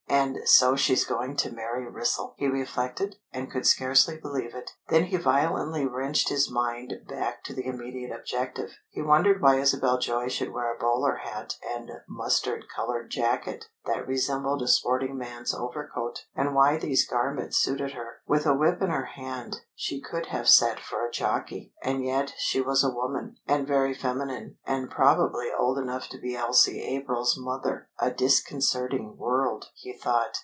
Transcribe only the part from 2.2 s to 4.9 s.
he reflected, and could scarcely believe it.